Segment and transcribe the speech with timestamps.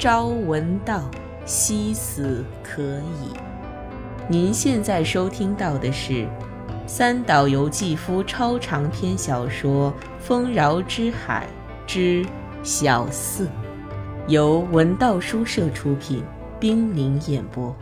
[0.00, 1.10] 朝闻道，
[1.44, 3.36] 夕死可矣。
[4.30, 6.26] 您现在收听到的是
[6.86, 11.46] 三岛由纪夫超长篇小说《丰饶之海
[11.86, 12.24] 之
[12.62, 13.44] 小四》，
[14.26, 16.24] 由文道书社出品，
[16.58, 17.76] 冰凌演播，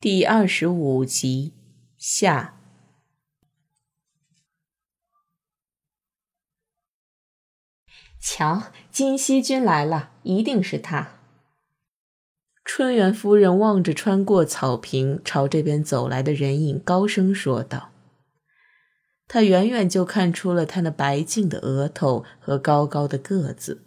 [0.00, 1.52] 第二十五集
[1.96, 2.51] 下。
[8.24, 8.62] 瞧，
[8.92, 11.08] 金熙君来了，一定是他。
[12.64, 17.90] 春园夫人望着穿过草坪朝这边走来的人影，高声说道
[19.26, 23.82] ：“她远远就看出了他那白净的额头和高高的个子，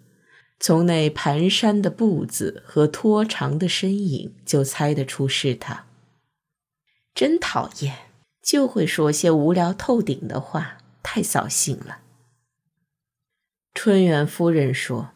[0.59, 5.85] 从那蹒跚的步子和拖长的身影，就猜得出是他。
[7.13, 8.09] 真讨厌，
[8.43, 11.99] 就会说些无聊透顶的话，太扫兴了。”
[13.77, 15.09] 春元夫人说：“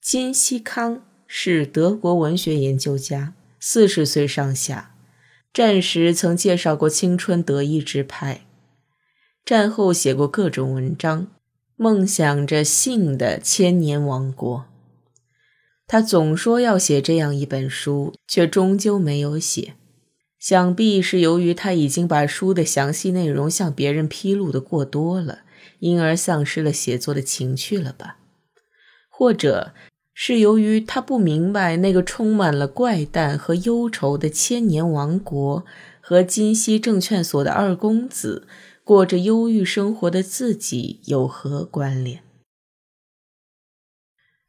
[0.00, 4.94] 金熙康是德国文学研究家，四十岁上下，
[5.52, 8.46] 战时曾介绍过青春德意志派，
[9.44, 11.26] 战后写过各种文章，
[11.74, 14.66] 梦想着性的千年王国。
[15.88, 19.74] 他总说要写这样一本书，却终究没有写。
[20.38, 25.40] 想必是由于他已经把书的详细内容向别人披露的过多了。”
[25.78, 28.18] 因而丧失了写作的情趣了吧？
[29.08, 29.72] 或者
[30.12, 35.64] 是由于他不明白那个充满了怪诞和忧愁的千年王国
[36.00, 38.46] 和金溪证券所的二公子
[38.84, 42.22] 过着忧郁生活的自己有何关联？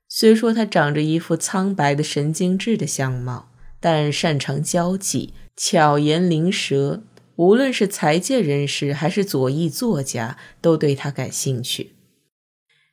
[0.08, 7.04] 虽说他长着一副苍白的神经质的相貌，但擅长交际，巧言灵舌。
[7.38, 11.94] 无论是财界人士还是左翼作家，都对他感兴趣。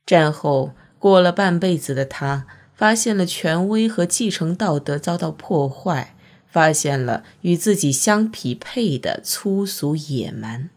[0.05, 6.17] 战后过了半辈子的他，发现了权威和继承道德遭到破坏，
[6.51, 10.71] 发现了与自己相匹配的粗俗野蛮。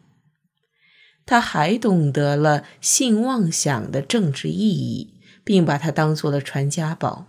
[1.25, 7.25] 他还懂得了性妄想的政治意义，并把它当做了传家宝。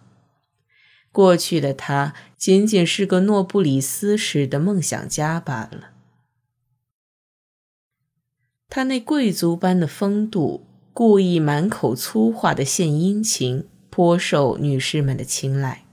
[1.11, 5.93] 过去的他仅仅是个诺布里斯式的梦想家罢了。
[8.69, 15.85] 他那贵族般的风度，故意满口粗话的献殷勤，颇受女士们的青睐。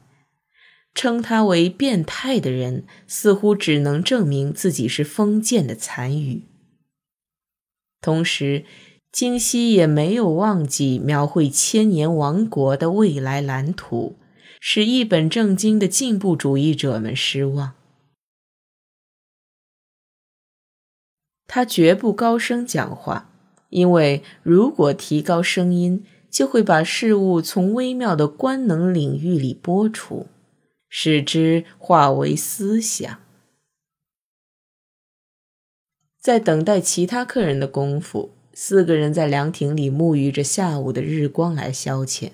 [0.93, 6.43] 称他为变态的人，似乎只能证明自己是封建的残余。
[7.99, 8.65] 同时，
[9.11, 14.17] 金熙也没有忘记描绘千年王国的未来蓝图，
[14.59, 17.73] 使一本正经的进步主义者们失望。
[21.47, 23.29] 他绝不高声讲话，
[23.69, 30.27] 因为如果提高声音，就会把事物从微妙的官能领域里拨出，
[30.89, 33.19] 使之化为思想。
[36.19, 42.31] 在等待其他客人的功夫，四个人在凉亭里沐浴着下午的日光来消遣。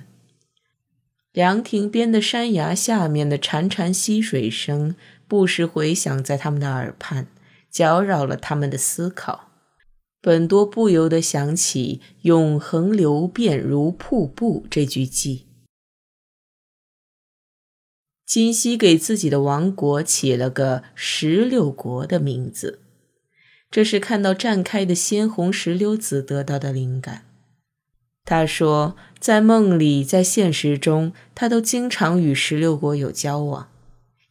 [1.31, 4.96] 凉亭边的山崖下面的潺潺溪水声，
[5.28, 7.28] 不时回响在他们的耳畔。
[7.69, 9.52] 搅扰了他们的思考，
[10.22, 15.44] 本多不由得想起“永恒流变如瀑布”这句偈。
[18.25, 22.81] 金熙给自己的王国起了个“石榴国”的名字，
[23.72, 27.25] 这是看到绽开的鲜红石榴籽得到的灵感。
[28.25, 33.72] 他说，在梦里，在现实中，他都经常与石榴国有交往，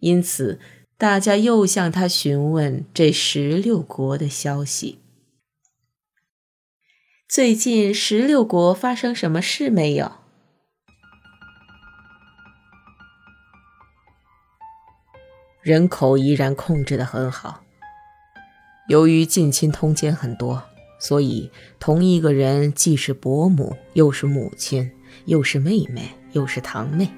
[0.01, 0.61] 因此。
[0.99, 4.99] 大家又向他询问这十六国的消息。
[7.29, 10.11] 最近十六国发生什么事没有？
[15.63, 17.63] 人口依然控制的很好。
[18.89, 20.65] 由于近亲通奸很多，
[20.99, 24.91] 所以同一个人既是伯母，又是母亲，
[25.27, 27.09] 又是妹妹，又是堂妹，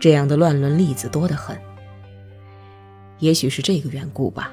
[0.00, 1.56] 这样的乱伦例子多得很。
[3.24, 4.52] 也许是这个缘故吧，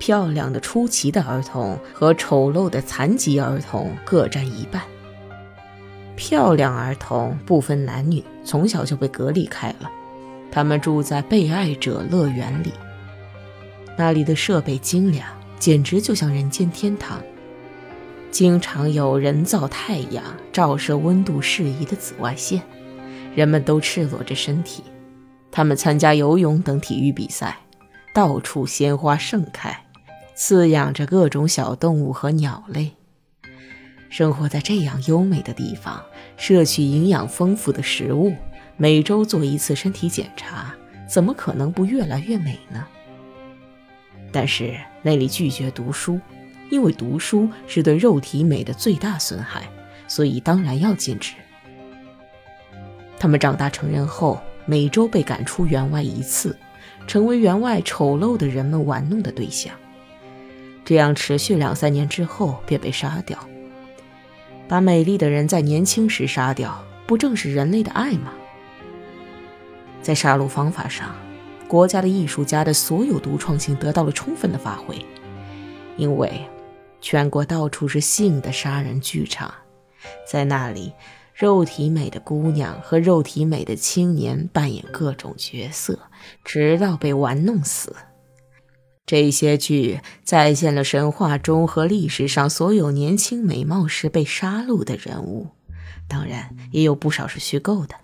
[0.00, 4.82] 漂亮的出奇的儿童和丑陋的残疾儿童各占一半。
[6.16, 9.88] 漂亮儿童不分男女，从小就被隔离开了，
[10.50, 12.72] 他们住在被爱者乐园里，
[13.96, 15.24] 那里的设备精良，
[15.60, 17.22] 简直就像人间天堂。
[18.32, 22.60] 经常有人造太阳照射温度适宜的紫外线，
[23.36, 24.82] 人们都赤裸着身体，
[25.52, 27.56] 他们参加游泳等体育比赛。
[28.14, 29.76] 到处鲜花盛开，
[30.36, 32.92] 饲养着各种小动物和鸟类。
[34.08, 36.00] 生活在这样优美的地方，
[36.36, 38.32] 摄取营养丰富的食物，
[38.76, 40.72] 每周做一次身体检查，
[41.08, 42.86] 怎么可能不越来越美呢？
[44.30, 46.20] 但是那里拒绝读书，
[46.70, 49.68] 因为读书是对肉体美的最大损害，
[50.06, 51.34] 所以当然要禁止。
[53.18, 56.56] 他们长大成人后，每周被赶出园外一次，
[57.06, 59.74] 成为园外丑陋的人们玩弄的对象。
[60.84, 63.38] 这样持续两三年之后，便被杀掉。
[64.68, 68.32] 把美丽的人在年轻时杀掉，不正是人类的爱吗？
[70.02, 71.14] 在杀戮方法上，
[71.68, 74.94] 国家的艺术家的所有独创性得到了充分的发挥，
[75.96, 76.46] 因为
[77.00, 79.52] 全国到处是性的杀人剧场，
[80.30, 80.92] 在那里，
[81.34, 85.98] 肉体美的姑娘和肉体美的青年扮演各种角色，
[86.44, 87.96] 直到被玩弄死。
[89.06, 95.48] 这些剧再现了神话中和历史上所有年轻美貌时被杀戮的人物，
[96.08, 97.94] 当然也有不少是虚构的。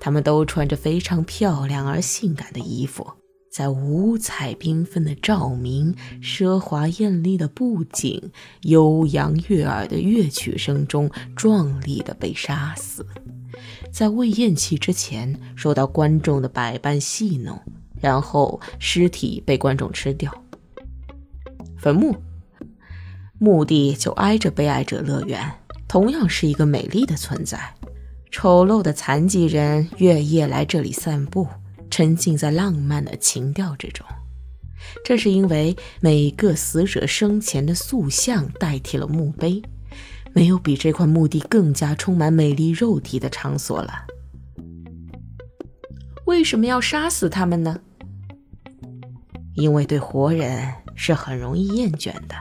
[0.00, 3.14] 他们都穿着非常漂亮而性感的衣服，
[3.54, 13.06] 在五彩缤纷的照明、奢华艳丽的布景、悠扬悦耳的乐曲声中，壮丽的被杀死，
[13.92, 17.56] 在未咽气之前受到观众的百般戏弄。
[18.00, 20.34] 然后尸体被观众吃掉。
[21.78, 22.16] 坟墓，
[23.38, 25.48] 墓地就挨着被爱者乐园，
[25.86, 27.76] 同样是一个美丽的存在。
[28.32, 31.46] 丑陋的残疾人月夜来这里散步，
[31.94, 34.04] 沉浸在浪漫的情调之中。
[35.04, 39.62] 这是因为每个死者生前的塑像代替了墓碑，
[40.32, 43.92] 没有比这块墓地更加充满美丽肉体的场所了。
[46.26, 47.78] 为什么要杀死他们呢？
[49.54, 52.34] 因为对活人是很容易厌倦的，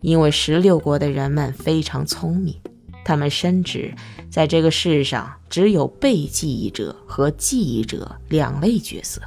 [0.00, 2.58] 因为十六国的人们非常聪明，
[3.08, 3.90] 他们深知
[4.30, 9.22] 在这个世上只有被记忆者和记忆者两类角色。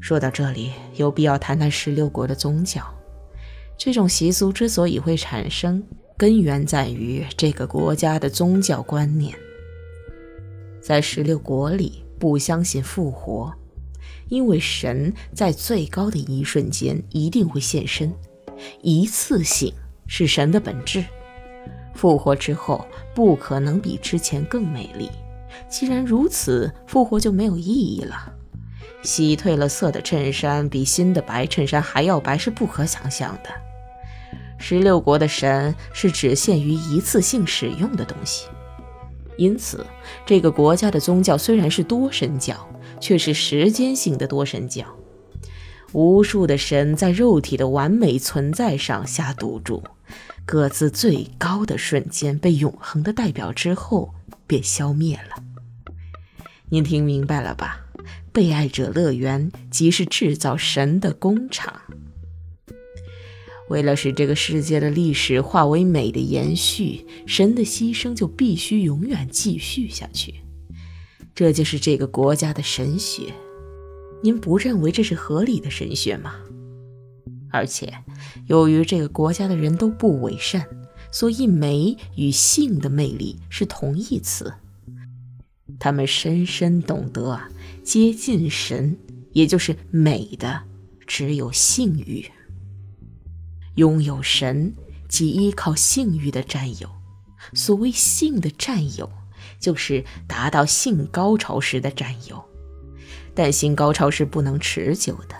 [0.00, 2.82] 说到这里，有必要谈谈十六国的宗教。
[3.76, 5.84] 这种习俗之所以会产生，
[6.16, 9.36] 根源在于这个国家的宗教观念。
[10.80, 13.52] 在十六国里，不相信复活。
[14.30, 18.10] 因为神在最高的一瞬间一定会现身，
[18.80, 19.70] 一次性
[20.06, 21.04] 是神的本质。
[21.94, 25.10] 复活之后不可能比之前更美丽。
[25.68, 28.32] 既然如此，复活就没有意义了。
[29.02, 33.50] 洗褪了色的衬衫比新的白衬衫还要白是不可想象的。
[34.58, 38.46] 十六国的神是只限于一次性使用的东西，
[39.36, 39.86] 因此
[40.24, 42.54] 这个国家的宗教虽然是多神教。
[43.00, 44.82] 却是时间性的多神教，
[45.92, 49.82] 无数的神在肉体的完美存在上下赌注，
[50.46, 54.14] 各自最高的瞬间被永恒的代表之后
[54.46, 55.42] 便消灭了。
[56.68, 57.80] 您听明白了吧？
[58.32, 61.80] 被爱者乐园即是制造神的工厂。
[63.70, 70.34] 为了使这个世界的历史化为美的延续，神的牺牲就必须永远继续下去。
[71.34, 73.32] 这就是这个国家的神学，
[74.22, 76.34] 您不认为这是合理的神学吗？
[77.54, 77.94] 而且，
[78.48, 80.66] 由于这个国家的人都不伪善，
[81.12, 84.52] 所以美与性的魅力是同义词。
[85.78, 87.40] 他们深深懂得，
[87.84, 88.98] 接近神，
[89.32, 90.64] 也就是美的，
[91.06, 92.28] 只有性欲。
[93.76, 94.74] 拥有神，
[95.08, 96.88] 即依靠性欲的占有。
[97.52, 99.08] 所谓性的占有。
[99.60, 102.44] 就是达到性高潮时的占有，
[103.34, 105.34] 但性高潮是不能持久的，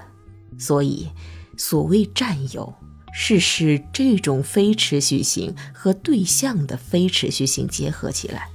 [0.59, 1.09] 所以
[1.57, 2.75] 所谓占有
[3.13, 8.49] 是使这种非持续性和对象的非持续性结合起来。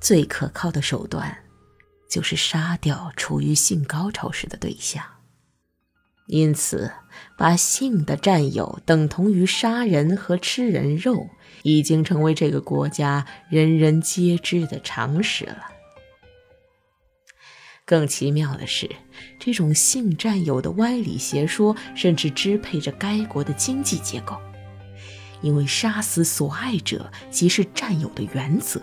[0.00, 1.38] 最可靠的手段
[2.08, 5.04] 就是杀掉处于性高潮时的对象，
[6.26, 6.90] 因此
[7.36, 11.28] 把性的占有等同于杀人和吃人肉。
[11.64, 15.66] 已经成为这个国家人人皆知的常识了。
[17.88, 18.86] 更奇妙的是，
[19.38, 24.36] 这种性占有的歪理邪说，甚至支配着该国的经济结构。
[25.40, 28.78] 因为杀死所爱者即是占有的原则，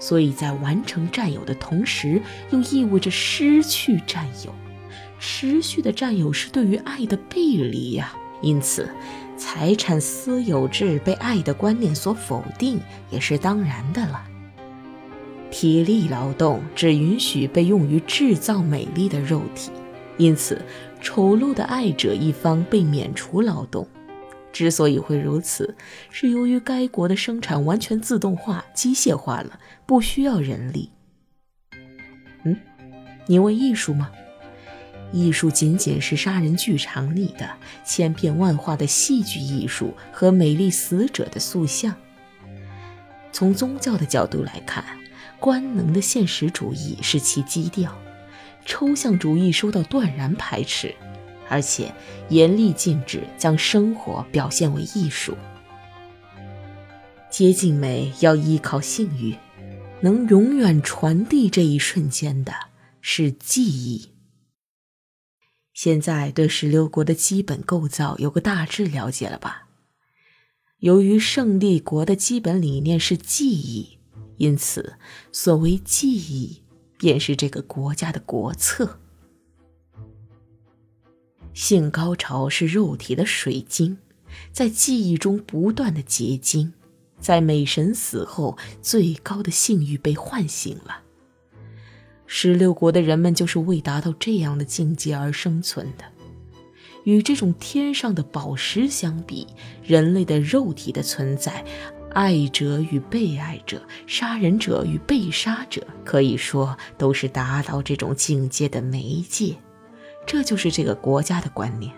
[0.00, 4.52] 所以在完成占有的同时，又意味着失去占有。
[5.20, 8.12] 持续的占有是对于爱的背离呀，
[8.42, 8.88] 因此。
[9.36, 14.22] 财产私有制被爱的观念所否定，也是当然的了。
[15.50, 19.70] 体力劳动只允许被用于制造美丽的肉体，
[20.16, 20.60] 因此
[21.00, 23.86] 丑陋的爱者一方被免除劳动。
[24.52, 25.76] 之所以会如此，
[26.10, 30.90] 是由于该国的生产完全自动化、机械化了，不需要人力。
[32.44, 32.56] 嗯，
[33.26, 34.10] 你问艺术吗？
[35.12, 37.48] 艺术仅仅是杀人剧场里的
[37.84, 41.94] 千变万化的戏剧艺术和美丽死者的塑像。
[43.32, 44.84] 从宗教的角度来看，
[45.40, 47.98] 官能的现实主义是其基调，
[48.64, 50.94] 抽象主义受到断然排斥。
[51.48, 51.92] 而且
[52.28, 55.36] 严厉禁止将生活表现为艺术。
[57.28, 59.34] 接近美要依靠性欲，
[60.00, 62.54] 能永远传递这一瞬间的
[63.00, 64.10] 是记忆。
[65.74, 69.66] 现在对十六国的基本构造有个大致了解了吧？
[70.78, 73.98] 由于胜利国的基本理念是记忆，
[74.40, 74.94] 因此
[75.30, 76.62] 所谓记忆
[76.96, 78.98] 便是这个国家的国策。
[81.52, 83.98] 性高潮是肉体的水晶，
[84.50, 86.72] 在记忆中不断的结晶，
[87.20, 91.02] 在美神死后，最高的性欲被唤醒了。
[92.26, 96.04] 十六国的人们就是为达到这样的境界而生存的。
[97.04, 99.46] 与这种天上的宝石相比，
[99.84, 101.62] 人类的肉体的存在，
[102.12, 109.54] 爱者与被爱者，杀人者与被杀者，可以说都是达到这种境界的媒介。
[110.26, 111.92] 这就是这个国家的观念。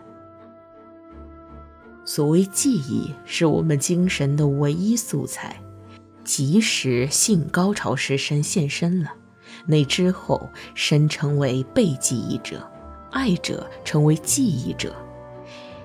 [2.04, 5.56] 所谓记忆，是我们精神的唯一素材。
[6.24, 9.12] 即使性高潮时身现身了，
[9.66, 12.64] 那之后身成为被记忆者，
[13.10, 14.94] 爱者成为记忆者。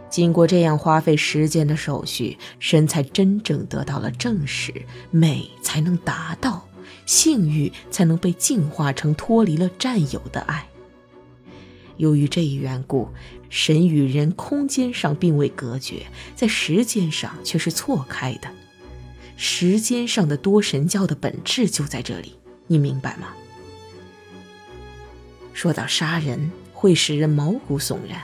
[0.09, 4.73] 经过这样花费时间的手续，神才真正得到了证实，
[5.11, 6.67] 美才能达到，
[7.05, 10.67] 性欲才能被净化成脱离了占有的爱。
[11.97, 13.09] 由于这一缘故，
[13.49, 18.47] 神与人空间上并未隔绝，在时间上却是错开的。
[19.35, 22.35] 时间上的多神教的本质就在这里，
[22.67, 23.27] 你明白吗？
[25.53, 28.21] 说到杀人会使人毛骨悚然，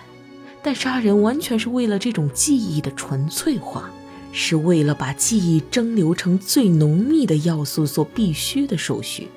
[0.64, 3.92] 但杀人完全是为了这种记忆的纯粹化，
[4.32, 9.28] 是为了把记忆蒸馏成最浓密的要素所必须的手续。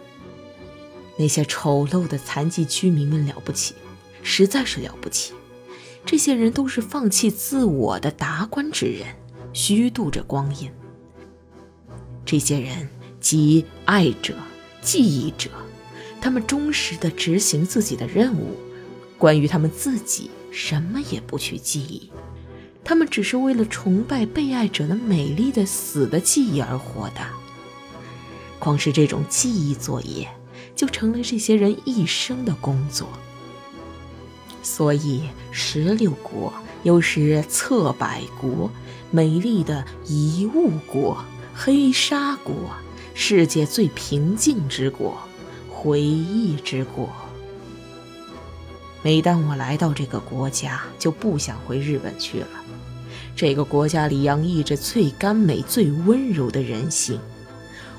[1.19, 3.75] 那些丑陋的残疾居民们了不起。
[4.29, 5.33] 实在是了不起，
[6.05, 9.07] 这些人都是放弃自我的达官之人，
[9.53, 10.69] 虚度着光阴。
[12.25, 12.89] 这些人
[13.21, 14.35] 即爱者、
[14.83, 15.49] 记忆者，
[16.21, 18.57] 他们忠实地执行自己的任务，
[19.17, 22.11] 关于他们自己什么也不去记忆，
[22.83, 27.21] 他们只是为了崇拜被爱者的美丽的死的记忆而活的。
[28.59, 30.29] 光是这种记忆作业，
[30.75, 33.09] 就成了这些人一生的工作。
[34.63, 38.71] 所以，十六国又是侧百国，
[39.11, 41.23] 美丽的遗物国、
[41.55, 42.55] 黑沙国，
[43.15, 45.17] 世界最平静之国、
[45.71, 47.09] 回忆之国。
[49.07, 52.49] 每当我来到这个国家，就不想回日本去了。
[53.37, 57.21] 这个国家里洋溢着最甘美、最温柔的人性，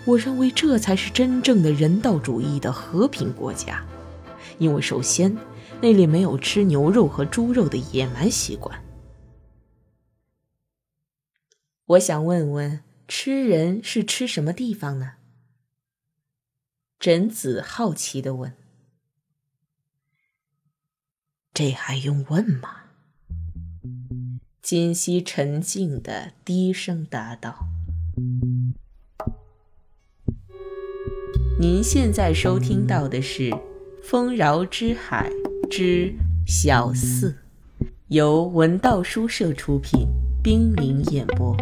[0.04, 3.82] 我认为这才是真正的人道主义的和平国家。
[4.58, 5.34] 因为首先，
[5.80, 8.78] 那里没有吃牛肉和猪肉的野蛮习惯。
[11.86, 15.14] 我想问问，吃人是吃什么地方呢？
[17.00, 18.54] 贞子好奇的问
[21.58, 22.70] ：“这还用问吗？”
[24.62, 27.68] 金熙沉静的低声答道
[31.60, 33.50] ：“您现在收听到的是
[34.04, 35.32] 《丰饶之海》。”
[35.68, 36.14] 之
[36.46, 37.36] 小四，
[38.10, 40.08] 由文道书社出品，
[40.44, 41.58] 冰凌演播。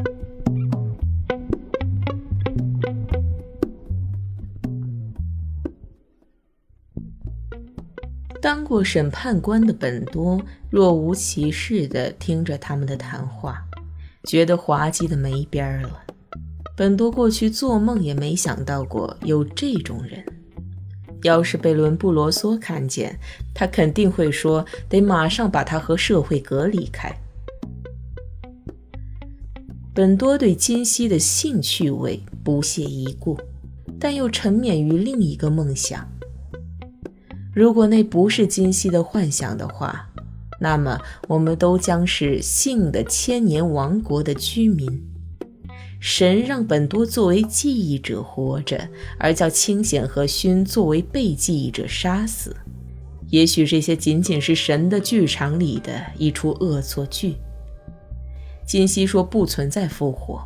[8.46, 13.66] 当过审判官的本多若无其事的听着他们的谈话，
[14.25, 16.00] 觉得滑稽的没边儿了。
[16.78, 20.24] 本多过去做梦也没想到过有这种人。
[21.24, 23.18] 要是被伦布罗梭看见，
[23.52, 27.12] 他肯定会说：“得马上把他和社会隔离开。”
[29.92, 33.36] 本多对金熙的性趣味不屑一顾，
[34.00, 36.08] 但又沉湎于另一个梦想：
[37.55, 40.09] 如果那不是金熙的幻想的话，
[40.59, 45.01] 那么我们都将是性的千年王国的居民。
[46.01, 52.53] 神让本多作为记忆者活着，而叫清显和勋作为被记忆者杀死。
[53.29, 57.35] 也许这些仅仅是神的剧场里的一出恶作剧。
[58.67, 60.41] 金熙说不存在复活，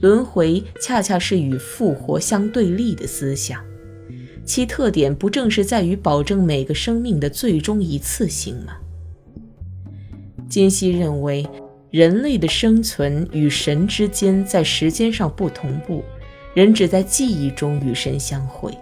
[0.00, 3.64] 轮回恰恰是与复活相对立的思想，
[4.44, 8.76] 其特点不正是在于保证每个生命的最终一次性吗？
[10.48, 11.46] 金熙认为，
[11.90, 16.04] 人类的生存与神之间在时间上不同步，
[16.54, 18.76] 人只在记忆中与神相会。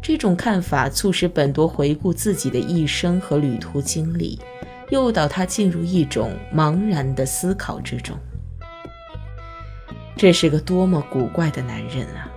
[0.00, 4.38] 这种看法促使本多回顾自己的一生和旅途经历。
[4.90, 8.14] 诱导他进入一种茫然的思考之中。
[10.18, 12.30] 这是个多么古怪的男人啊！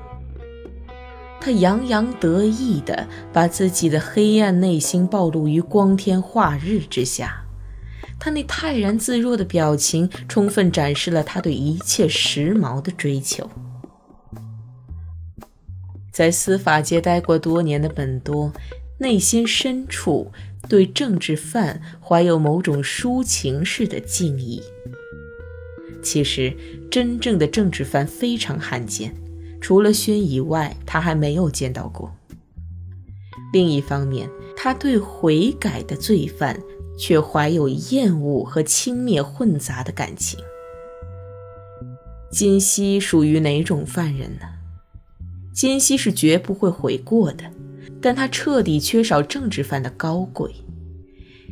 [1.46, 7.46] 他洋洋得意地把自己的黑暗内心暴露于光天化日之下，
[8.20, 13.48] 他那泰然自若的表情充分展示了他对一切时髦的追求。
[16.12, 18.52] 在司法界待过多年的本多，
[18.98, 20.32] 内心深处。
[20.68, 24.64] 对政治犯怀有某种抒情式的敬意。
[26.02, 26.58] 其实，
[26.90, 29.14] 真正的政治犯非常罕见，
[29.62, 32.12] 除了轩以外，他还没有见到过。
[33.54, 36.60] 另一方面，他对悔改的罪犯
[36.98, 40.40] 却怀有厌恶和轻蔑混杂的感情。
[42.32, 44.46] 金熙属于哪种犯人呢？
[45.54, 47.44] 金熙是绝不会悔过的。
[48.02, 50.54] 但他彻底缺少政治犯的高贵，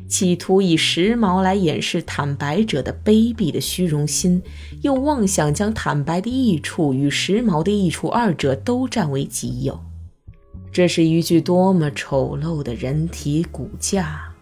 [0.07, 4.41] 企图以时髦来掩饰坦白者的卑鄙的虚荣心，
[4.81, 9.79] 又妄想将坦白的益处与时髦的益处二者都占为己有。
[10.71, 14.33] 这是一具多么丑陋的人体骨架！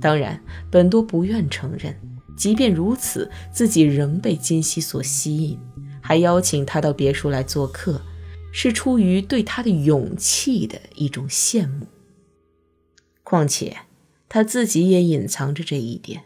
[0.00, 1.96] 当然，本多不愿承认，
[2.36, 5.58] 即便如此，自己仍被金熙所吸引，
[6.00, 8.00] 还邀请他到别墅来做客。
[8.54, 11.86] 是出于对他的勇气的一种羡慕。
[13.22, 13.74] 况且
[14.32, 16.24] 他自己也隐藏着这一点，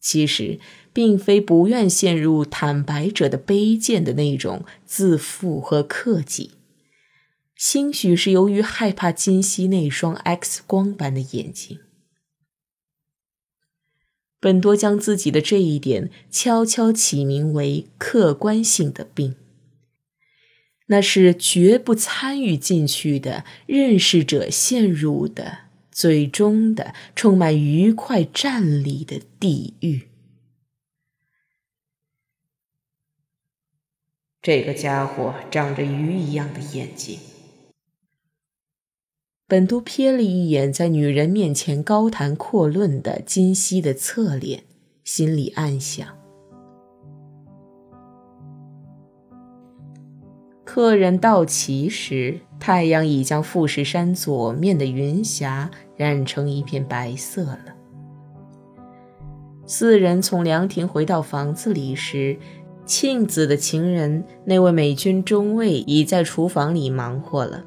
[0.00, 0.58] 其实
[0.92, 6.54] 并非不愿陷入坦白者的卑贱的那种自负和克己，
[7.54, 11.78] 兴许是由于害怕金熙那双 X 光般的眼睛。
[14.40, 19.36] 本多将自己的这一点悄悄起名为客观性的病。
[20.88, 25.63] 那是绝不参与进去的认识者陷入的
[25.94, 30.08] 最终的充满愉快站立的地狱。
[34.42, 37.18] 这个家伙长着鱼一样的眼睛。
[39.46, 44.64] 本都瞥了一眼在女人面前高谈阔论的金熙的侧脸，
[45.04, 46.18] 心里暗想。
[50.64, 57.58] 客人到齐时，太阳已将富士山左面的云霞染成一片白色了。
[59.66, 62.38] 四人从凉亭回到房子里时，
[62.86, 67.62] 庆子的情人那位美军中尉已在厨房里忙活了。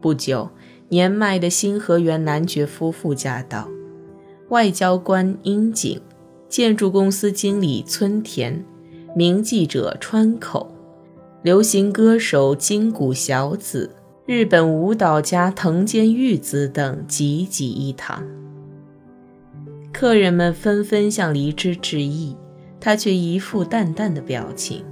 [0.00, 0.48] 不久，
[0.88, 3.68] 年迈的新河原男爵夫妇驾到，
[4.48, 6.00] 外交官樱井，
[6.48, 8.64] 建筑公司经理村田，
[9.14, 10.72] 名记者川口。
[11.46, 13.94] 流行歌手金谷小子、
[14.26, 18.20] 日本舞蹈家藤间裕子等济济一堂。
[19.92, 22.34] 客人们纷纷向梨枝致意，
[22.80, 24.84] 他却一副淡淡的表情。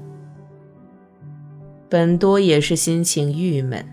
[1.89, 3.85] 本多也是心情郁闷，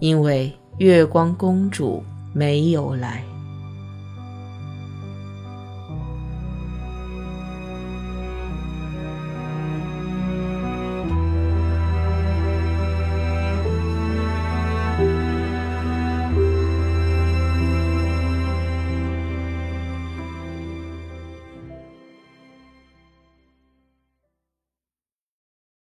[0.00, 2.02] 因为月光公主
[2.34, 3.22] 没有来。